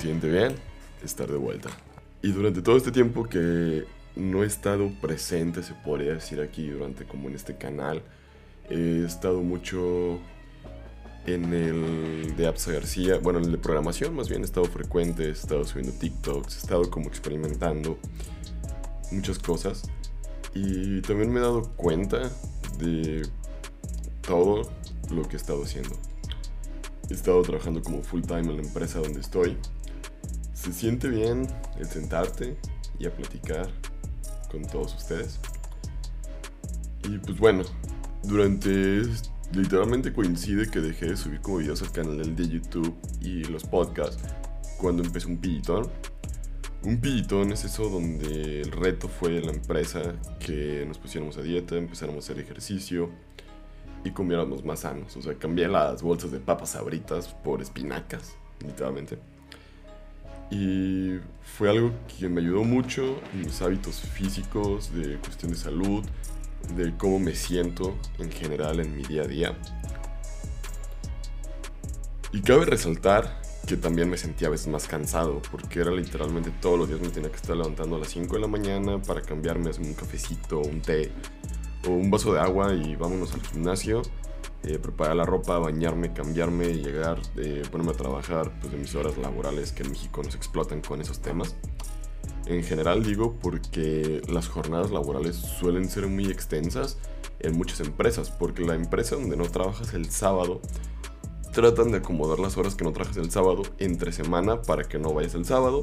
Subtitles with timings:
[0.00, 0.54] siente bien
[1.04, 1.70] estar de vuelta.
[2.22, 3.84] Y durante todo este tiempo que
[4.16, 8.02] no he estado presente, se podría decir aquí, durante como en este canal,
[8.68, 10.18] he estado mucho
[11.26, 15.24] en el de Apsa García, bueno, en el de programación más bien, he estado frecuente,
[15.24, 17.98] he estado subiendo TikToks, he estado como experimentando
[19.10, 19.82] muchas cosas.
[20.54, 22.30] Y también me he dado cuenta
[22.78, 23.22] de
[24.26, 24.70] todo
[25.10, 25.96] lo que he estado haciendo.
[27.08, 29.56] He estado trabajando como full time en la empresa donde estoy.
[30.60, 31.46] Se siente bien
[31.78, 32.54] el sentarte
[32.98, 33.70] y a platicar
[34.50, 35.40] con todos ustedes.
[37.08, 37.62] Y pues bueno,
[38.22, 39.04] durante
[39.52, 44.22] literalmente coincide que dejé de subir como videos al canal de YouTube y los podcasts
[44.76, 45.88] cuando empecé un pillitón.
[46.82, 51.76] Un pillitón es eso donde el reto fue la empresa que nos pusiéramos a dieta,
[51.76, 53.08] empezáramos a hacer ejercicio
[54.04, 55.16] y comiéramos más sanos.
[55.16, 59.39] O sea, cambié las bolsas de papas sabritas por espinacas, literalmente.
[60.50, 66.04] Y fue algo que me ayudó mucho en mis hábitos físicos, de cuestión de salud,
[66.76, 69.58] de cómo me siento en general en mi día a día.
[72.32, 76.78] Y cabe resaltar que también me sentía a veces más cansado, porque era literalmente todos
[76.78, 79.70] los días me tenía que estar levantando a las 5 de la mañana para cambiarme,
[79.78, 81.12] un cafecito, un té
[81.86, 84.02] o un vaso de agua y vámonos al gimnasio,
[84.64, 89.16] eh, preparar la ropa, bañarme, cambiarme llegar, eh, ponerme a trabajar pues, de mis horas
[89.16, 91.56] laborales que en México nos explotan con esos temas.
[92.46, 96.98] En general digo porque las jornadas laborales suelen ser muy extensas
[97.38, 100.60] en muchas empresas, porque la empresa donde no trabajas el sábado
[101.52, 105.12] tratan de acomodar las horas que no trabajas el sábado entre semana para que no
[105.12, 105.82] vayas el sábado.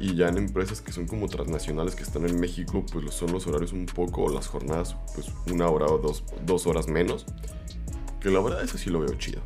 [0.00, 3.46] Y ya en empresas que son como transnacionales que están en México, pues son los
[3.46, 7.26] horarios un poco, las jornadas, pues una hora o dos, dos horas menos.
[8.20, 9.40] Que la verdad eso sí lo veo chido.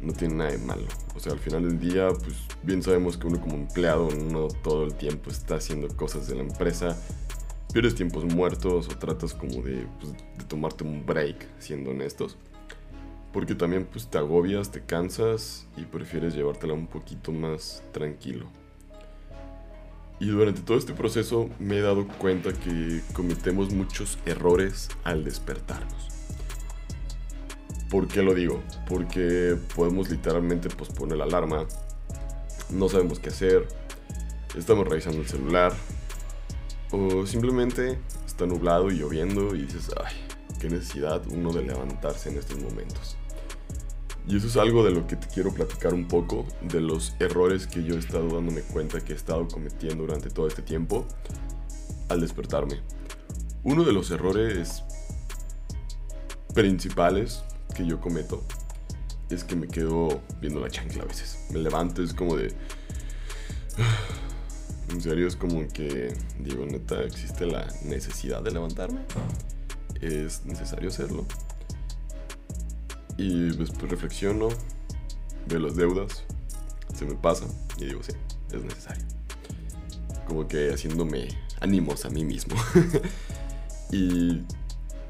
[0.00, 0.86] No tiene nada de malo.
[1.14, 4.84] O sea, al final del día, pues bien sabemos que uno como empleado no todo
[4.84, 6.96] el tiempo está haciendo cosas de la empresa.
[7.72, 12.38] Pierdes tiempos muertos o tratas como de, pues, de tomarte un break, siendo honestos
[13.36, 18.46] porque también pues te agobias, te cansas y prefieres llevártela un poquito más tranquilo.
[20.18, 26.08] Y durante todo este proceso me he dado cuenta que cometemos muchos errores al despertarnos.
[27.90, 28.62] ¿Por qué lo digo?
[28.88, 31.66] Porque podemos literalmente posponer la alarma,
[32.70, 33.68] no sabemos qué hacer,
[34.56, 35.72] estamos revisando el celular,
[36.90, 40.14] o simplemente está nublado y lloviendo y dices, ay,
[40.60, 43.16] qué necesidad uno de levantarse en estos momentos.
[44.28, 47.66] Y eso es algo de lo que te quiero platicar un poco, de los errores
[47.68, 51.06] que yo he estado dándome cuenta que he estado cometiendo durante todo este tiempo
[52.08, 52.80] al despertarme.
[53.62, 54.82] Uno de los errores
[56.54, 57.44] principales
[57.74, 58.42] que yo cometo
[59.30, 61.38] es que me quedo viendo la chancla a veces.
[61.50, 62.52] Me levanto, es como de...
[64.88, 69.00] En serio, es como que digo, neta, existe la necesidad de levantarme.
[70.00, 71.26] Es necesario hacerlo.
[73.18, 74.48] Y después reflexiono,
[75.46, 76.24] veo las deudas,
[76.94, 77.46] se me pasa
[77.78, 78.12] y digo, sí,
[78.52, 79.04] es necesario.
[80.26, 81.28] Como que haciéndome
[81.60, 82.56] ánimos a mí mismo.
[83.92, 84.42] y,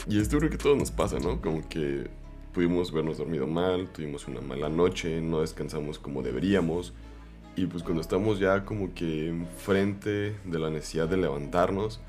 [0.06, 1.40] y esto creo que todo nos pasa, ¿no?
[1.40, 2.08] Como que
[2.52, 6.92] pudimos vernos dormido mal, tuvimos una mala noche, no descansamos como deberíamos.
[7.56, 12.00] Y pues cuando estamos ya como que enfrente de la necesidad de levantarnos,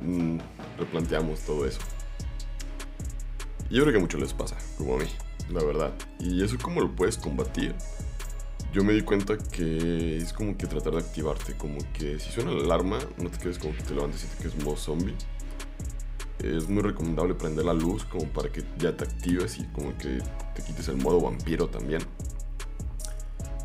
[0.00, 0.38] mm,
[0.78, 1.80] replanteamos todo eso.
[3.70, 5.06] Yo creo que a muchos les pasa, como a mí,
[5.50, 5.92] la verdad.
[6.20, 7.74] Y eso cómo lo puedes combatir.
[8.72, 12.52] Yo me di cuenta que es como que tratar de activarte, como que si suena
[12.52, 15.14] la alarma, no te quedes como que te levantes y te quedes modo zombie.
[16.38, 20.18] Es muy recomendable prender la luz como para que ya te actives y como que
[20.54, 22.02] te quites el modo vampiro también.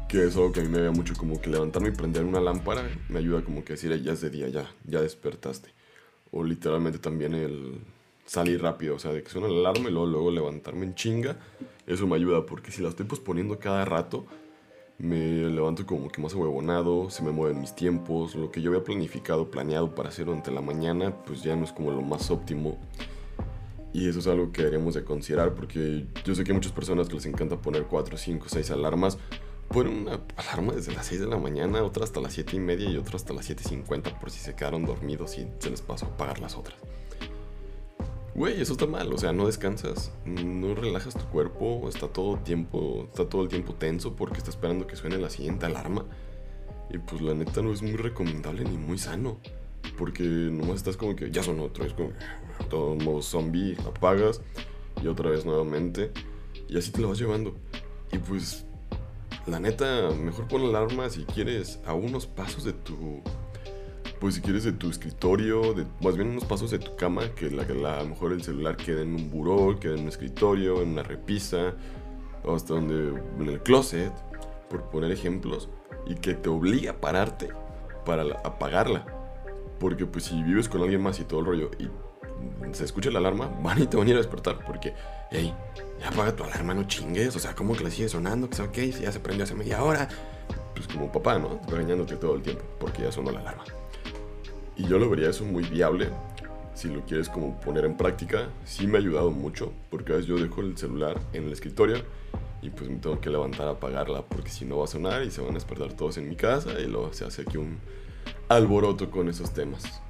[0.07, 2.39] Que es algo que a mí me vea mucho como que levantarme y prender una
[2.39, 5.69] lámpara me ayuda como que decir ya es de día, ya, ya despertaste.
[6.31, 7.81] O literalmente también el
[8.31, 11.35] salir rápido, o sea, de que suena la alarma y luego, luego levantarme en chinga,
[11.85, 14.25] eso me ayuda, porque si la estoy posponiendo cada rato,
[14.99, 15.17] me
[15.49, 19.51] levanto como que más huevonado, se me mueven mis tiempos, lo que yo había planificado,
[19.51, 22.77] planeado para hacer durante la mañana, pues ya no es como lo más óptimo.
[23.91, 27.09] Y eso es algo que deberíamos de considerar, porque yo sé que hay muchas personas
[27.09, 29.17] que les encanta poner 4, 5, 6 alarmas.
[29.67, 32.89] Ponen una alarma desde las 6 de la mañana, otra hasta las 7 y media
[32.89, 36.09] y otra hasta las 7.50 por si se quedaron dormidos y se les pasó a
[36.09, 36.77] apagar las otras.
[38.41, 43.05] Güey, eso está mal, o sea, no descansas, no relajas tu cuerpo, está todo tiempo,
[43.07, 46.05] está todo el tiempo tenso porque está esperando que suene la siguiente alarma.
[46.89, 49.37] Y pues la neta no es muy recomendable ni muy sano.
[49.95, 52.13] Porque nomás estás como que ya son otro, es como
[52.67, 54.41] todo modo zombie, apagas
[55.03, 56.09] y otra vez nuevamente.
[56.67, 57.53] Y así te lo vas llevando.
[58.11, 58.65] Y pues
[59.45, 63.21] la neta, mejor pon la alarma si quieres a unos pasos de tu
[64.21, 67.49] pues si quieres de tu escritorio, de, más bien unos pasos de tu cama, que,
[67.49, 70.89] la, a lo mejor el celular quede en un buró, quede en un escritorio, en
[70.89, 71.73] una repisa,
[72.43, 74.13] o hasta donde, en el closet,
[74.69, 75.69] por poner ejemplos,
[76.05, 77.49] y que te obliga a pararte
[78.05, 79.07] para apagarla.
[79.79, 81.89] Porque pues si vives con alguien más y todo el rollo y
[82.73, 84.63] se escucha la alarma, van y te van a ir a despertar.
[84.67, 84.93] Porque,
[85.31, 85.51] hey,
[85.99, 87.35] ya apaga tu alarma, no chingues.
[87.35, 88.47] O sea, ¿cómo que le sigue sonando?
[88.47, 90.07] Que ok, si ya se prendió hace media hora.
[90.75, 91.59] Pues como papá, ¿no?
[91.67, 93.63] Regañándote todo el tiempo porque ya sonó la alarma.
[94.81, 96.09] Y yo lo vería eso muy viable.
[96.73, 100.27] Si lo quieres como poner en práctica, sí me ha ayudado mucho, porque a veces
[100.27, 101.97] yo dejo el celular en el escritorio
[102.63, 105.29] y pues me tengo que levantar a apagarla, porque si no va a sonar y
[105.29, 107.77] se van a despertar todos en mi casa y luego se hace aquí un
[108.49, 110.01] alboroto con esos temas.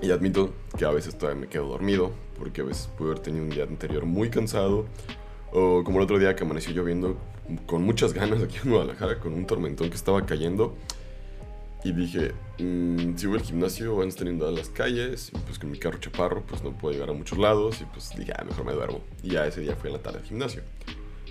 [0.00, 3.44] Y admito que a veces todavía me quedo dormido, porque a veces puedo haber tenido
[3.44, 4.84] un día anterior muy cansado,
[5.52, 7.16] o como el otro día que amaneció lloviendo
[7.66, 10.76] con muchas ganas aquí en Guadalajara, con un tormentón que estaba cayendo
[11.84, 15.58] y dije, mmm, si voy al gimnasio van a estar inundadas las calles, y pues
[15.58, 18.42] con mi carro chaparro pues no puedo llegar a muchos lados y pues dije, ah,
[18.44, 19.00] mejor me duermo.
[19.22, 20.62] Y ya ese día fui a la tarde al gimnasio.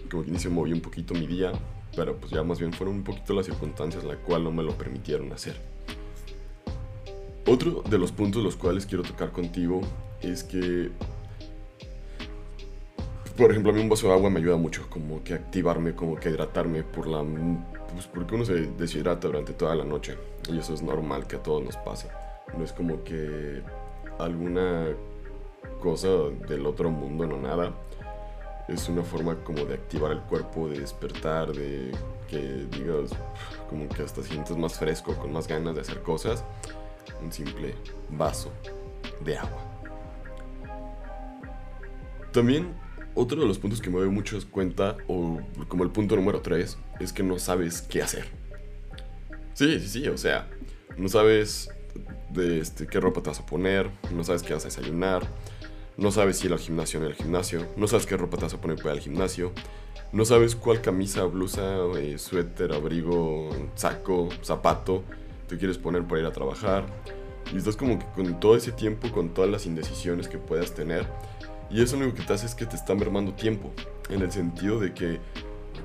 [0.10, 1.52] Como que inicio moví un poquito mi día,
[1.96, 4.78] pero pues ya más bien fueron un poquito las circunstancias la cual no me lo
[4.78, 5.60] permitieron hacer.
[7.48, 9.82] Otro de los puntos los cuales quiero tocar contigo
[10.22, 10.92] es que,
[13.38, 16.16] por ejemplo, a mí un vaso de agua me ayuda mucho, como que activarme, como
[16.16, 17.24] que hidratarme por la
[17.94, 20.18] pues porque uno se deshidrata durante toda la noche
[20.50, 22.08] y eso es normal que a todos nos pase.
[22.58, 23.62] No es como que
[24.20, 24.88] alguna
[25.82, 26.08] cosa
[26.48, 27.72] del otro mundo, no nada.
[28.68, 31.92] Es una forma como de activar el cuerpo, de despertar, de
[32.30, 33.12] que digas
[33.70, 36.44] como que hasta sientes más fresco, con más ganas de hacer cosas.
[37.22, 37.76] Un simple
[38.10, 38.52] vaso
[39.24, 39.62] de agua.
[42.32, 42.74] También
[43.16, 46.78] otro de los puntos que me doy mucho cuenta, o como el punto número 3,
[47.00, 48.26] es que no sabes qué hacer.
[49.54, 50.48] Sí, sí, sí, o sea,
[50.98, 51.70] no sabes
[52.30, 55.28] de este, qué ropa te vas a poner, no sabes qué vas a desayunar,
[55.96, 58.38] no sabes si ir al gimnasio o no ir al gimnasio, no sabes qué ropa
[58.38, 59.52] te vas a poner para ir al gimnasio,
[60.12, 65.04] no sabes cuál camisa, blusa, eh, suéter, abrigo, saco, zapato
[65.48, 66.86] te quieres poner para ir a trabajar.
[67.54, 71.06] Y estás como que con todo ese tiempo, con todas las indecisiones que puedas tener,
[71.70, 73.72] y eso lo único que te hace es que te está mermando tiempo.
[74.10, 75.20] En el sentido de que,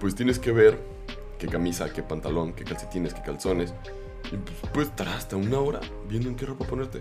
[0.00, 0.78] pues tienes que ver
[1.38, 3.72] qué camisa, qué pantalón, qué calcetines, qué calzones.
[4.32, 7.00] Y pues puedes hasta una hora viendo en qué ropa ponerte.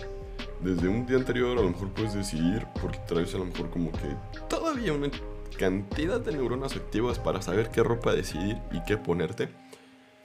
[0.62, 3.92] Desde un día anterior a lo mejor puedes decidir, porque traes a lo mejor como
[3.92, 4.16] que
[4.50, 5.10] todavía una
[5.58, 9.50] cantidad de neuronas activas para saber qué ropa decidir y qué ponerte.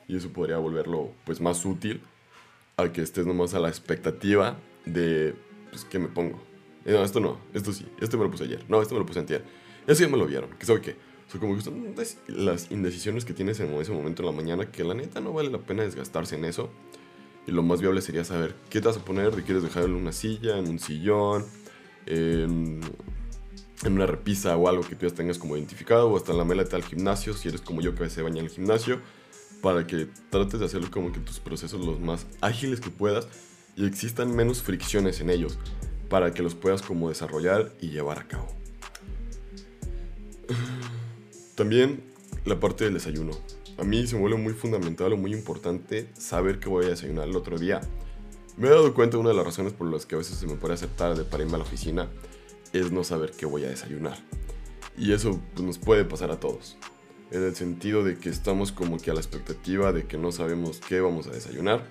[0.09, 2.03] Y eso podría volverlo pues más útil
[2.77, 5.35] a que estés nomás a la expectativa de
[5.71, 6.41] pues qué me pongo,
[6.85, 9.21] no, esto no, esto sí, esto me lo puse ayer, no, esto me lo puse
[9.21, 9.45] antier.
[9.87, 10.97] Eso ya me lo vieron, que sabe qué.
[11.29, 11.95] O sea, como que son
[12.29, 15.51] las indecisiones que tienes en ese momento en la mañana que la neta no vale
[15.51, 16.71] la pena desgastarse en eso.
[17.47, 20.03] Y lo más viable sería saber qué te vas a poner, de quieres dejarlo en
[20.03, 21.45] una silla, en un sillón,
[22.07, 22.81] en,
[23.85, 26.77] una repisa o algo que tú ya tengas como identificado, o hasta en la meleta
[26.77, 29.01] al gimnasio, si eres como yo que a veces baña en el gimnasio,
[29.61, 33.27] para que trates de hacerlo como que tus procesos los más ágiles que puedas
[33.75, 35.59] y existan menos fricciones en ellos
[36.13, 38.47] para que los puedas como desarrollar y llevar a cabo.
[41.55, 42.05] También
[42.45, 43.33] la parte del desayuno.
[43.79, 47.29] A mí se me vuelve muy fundamental o muy importante saber qué voy a desayunar
[47.29, 47.81] el otro día.
[48.59, 50.47] Me he dado cuenta de una de las razones por las que a veces se
[50.47, 52.11] me puede hacer tarde para irme a la oficina
[52.75, 54.19] es no saber qué voy a desayunar.
[54.99, 56.77] Y eso pues, nos puede pasar a todos.
[57.31, 60.79] En el sentido de que estamos como que a la expectativa de que no sabemos
[60.87, 61.87] qué vamos a desayunar.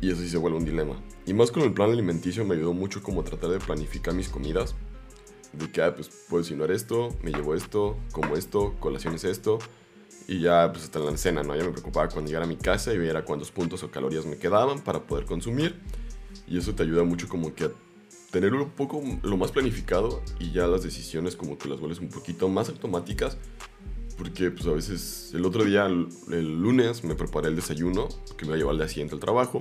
[0.00, 0.96] Y eso sí se vuelve un dilema.
[1.26, 4.74] Y más con el plan alimenticio me ayudó mucho como tratar de planificar mis comidas.
[5.52, 9.58] De que, ah, pues puedo cocinar esto, me llevo esto, como esto, colaciones esto.
[10.26, 11.56] Y ya, pues hasta la cena, ¿no?
[11.56, 14.38] Ya me preocupaba cuando llegara a mi casa y viera cuántos puntos o calorías me
[14.38, 15.78] quedaban para poder consumir.
[16.46, 17.70] Y eso te ayuda mucho como que a
[18.30, 22.08] tener un poco lo más planificado y ya las decisiones como que las vuelves un
[22.08, 23.36] poquito más automáticas.
[24.16, 28.44] Porque pues a veces el otro día, el, el lunes, me preparé el desayuno que
[28.44, 29.58] me iba a llevar al día siguiente al trabajo.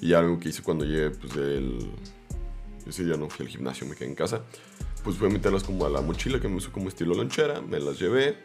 [0.00, 1.90] Y algo que hice cuando llegué, pues del...
[2.86, 4.42] Ese día no fui al gimnasio, me quedé en casa.
[5.04, 7.60] Pues fui a meterlas como a la mochila que me usó como estilo lonchera.
[7.60, 8.36] Me las llevé.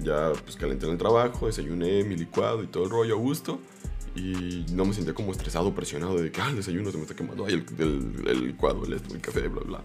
[0.00, 3.60] Ya pues calenté en el trabajo, desayuné mi licuado y todo el rollo a gusto.
[4.16, 7.14] Y no me sentía como estresado, presionado de que ah, el desayuno se me está
[7.14, 7.44] quemando.
[7.46, 9.82] Ay, el, el, licuado, el, el café, bla, bla.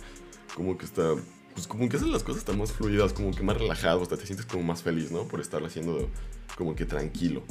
[0.55, 1.15] Como que está
[1.53, 4.25] pues como que hacen las cosas están más fluidas, como que más relajado, hasta te
[4.25, 5.27] sientes como más feliz, ¿no?
[5.27, 6.09] Por estar haciendo
[6.57, 7.43] como que tranquilo.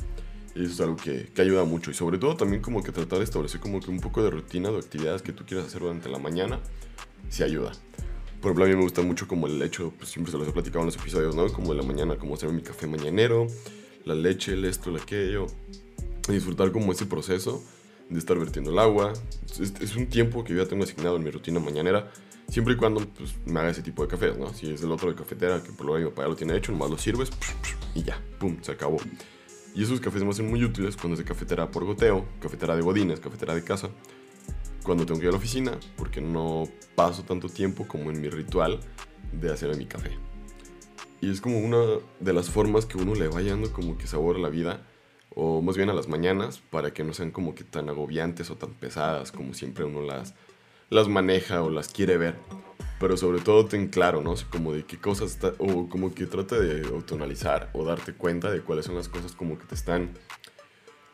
[0.58, 1.90] Eso es algo que, que, ayuda mucho.
[1.90, 4.70] Y sobre todo también como que tratar de establecer como que un poco de rutina
[4.70, 6.58] de actividades que tú quieras hacer durante la mañana,
[7.28, 7.72] sí ayuda.
[8.40, 10.52] Por ejemplo, a mí me gusta mucho como el hecho, pues siempre se los he
[10.52, 11.52] platicado en los episodios, ¿no?
[11.52, 13.46] Como de la mañana, como hacer mi café mañanero,
[14.04, 15.46] la leche, el esto, el aquello.
[16.28, 17.62] Y disfrutar como ese proceso
[18.08, 19.12] de estar vertiendo el agua.
[19.60, 22.10] Es, es, un tiempo que yo ya tengo asignado en mi rutina mañanera,
[22.48, 24.52] siempre y cuando pues, me haga ese tipo de cafés, ¿no?
[24.52, 26.72] Si es el otro de cafetera, que por lo menos mi papá lo tiene hecho,
[26.72, 27.30] nomás lo sirves
[27.94, 28.98] y ya, pum, se acabó.
[29.78, 32.82] Y esos cafés me hacen muy útiles cuando es de cafetera por goteo, cafetera de
[32.82, 33.90] godines, cafetera de casa.
[34.82, 36.64] Cuando tengo que ir a la oficina, porque no
[36.96, 38.80] paso tanto tiempo como en mi ritual
[39.30, 40.18] de hacer mi café.
[41.20, 41.78] Y es como una
[42.18, 44.84] de las formas que uno le va dando como que sabor a la vida
[45.36, 48.56] o más bien a las mañanas, para que no sean como que tan agobiantes o
[48.56, 50.34] tan pesadas como siempre uno las,
[50.90, 52.36] las maneja o las quiere ver.
[53.00, 54.34] Pero sobre todo ten claro, ¿no?
[54.50, 58.60] Como de qué cosas, está, o como que trata de autoanalizar o darte cuenta de
[58.60, 60.10] cuáles son las cosas como que te están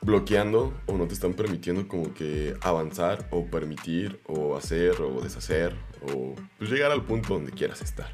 [0.00, 5.74] bloqueando o no te están permitiendo como que avanzar o permitir o hacer o deshacer
[6.12, 8.10] o pues llegar al punto donde quieras estar.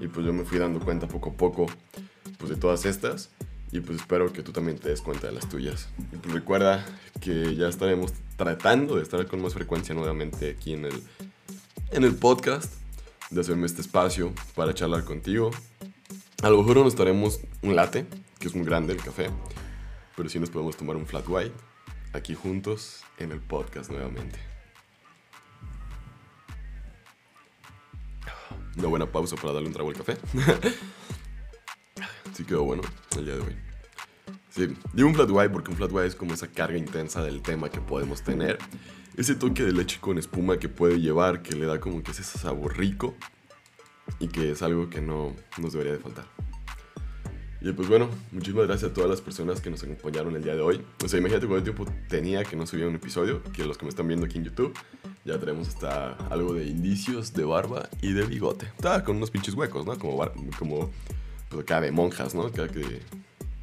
[0.00, 1.66] Y pues yo me fui dando cuenta poco a poco
[2.38, 3.30] pues de todas estas
[3.72, 5.88] y pues espero que tú también te des cuenta de las tuyas.
[6.12, 6.84] Y pues recuerda
[7.20, 11.02] que ya estaremos tratando de estar con más frecuencia nuevamente aquí en el,
[11.90, 12.74] en el podcast,
[13.30, 15.50] de hacerme este espacio para charlar contigo.
[16.42, 18.06] A lo mejor no nos estaremos un latte,
[18.38, 19.30] que es muy grande el café,
[20.16, 21.54] pero sí nos podemos tomar un flat white
[22.12, 24.38] aquí juntos en el podcast nuevamente.
[28.76, 30.16] Una buena pausa para darle un trago al café.
[32.42, 32.82] Sí quedó bueno
[33.16, 33.56] el día de hoy.
[34.50, 37.40] Sí, digo un flat white porque un flat white es como esa carga intensa del
[37.40, 38.58] tema que podemos tener.
[39.16, 42.24] Ese toque de leche con espuma que puede llevar, que le da como que ese
[42.24, 43.14] sabor rico
[44.18, 46.24] y que es algo que no nos debería de faltar.
[47.60, 50.62] Y pues bueno, muchísimas gracias a todas las personas que nos acompañaron el día de
[50.62, 50.82] hoy.
[51.04, 53.90] O sea, imagínate cuánto tiempo tenía que no subía un episodio, que los que me
[53.90, 54.76] están viendo aquí en YouTube,
[55.24, 58.66] ya tenemos hasta algo de indicios de barba y de bigote.
[58.66, 59.96] Estaba con unos pinches huecos, ¿no?
[59.96, 60.90] Como, como
[61.52, 62.50] pues acá de monjas, ¿no?
[62.50, 63.00] Que,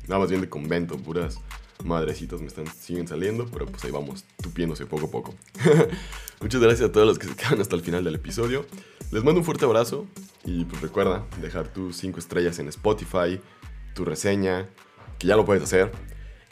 [0.08, 1.40] nada más bien de convento, puras
[1.84, 5.36] madrecitas me están, siguen saliendo, pero pues ahí vamos tupiéndose poco a poco.
[6.42, 8.66] Muchas gracias a todos los que se quedan hasta el final del episodio.
[9.12, 10.06] Les mando un fuerte abrazo
[10.46, 13.42] y pues recuerda dejar tus 5 estrellas en Spotify,
[13.96, 14.70] tu reseña,
[15.18, 15.92] que ya lo puedes hacer.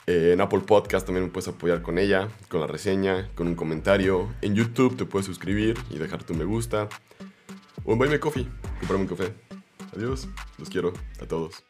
[0.08, 3.56] Eh, en Apple Podcast también me puedes apoyar con ella, con la reseña, con un
[3.56, 4.34] comentario.
[4.42, 6.88] En YouTube te puedes suscribir y dejar tu me gusta.
[7.84, 8.48] O en Buy Me Coffee,
[8.80, 9.47] comprarme un café.
[9.96, 10.28] Adiós,
[10.58, 11.67] los quiero a todos.